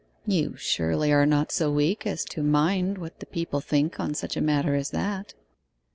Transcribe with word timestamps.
'You 0.25 0.55
surely 0.57 1.11
are 1.13 1.27
not 1.27 1.51
so 1.51 1.71
weak 1.71 2.07
as 2.07 2.25
to 2.25 2.41
mind 2.41 2.97
what 2.97 3.19
the 3.19 3.27
people 3.27 3.59
think 3.61 3.99
on 3.99 4.15
such 4.15 4.35
a 4.35 4.41
matter 4.41 4.73
as 4.73 4.89
that? 4.89 5.35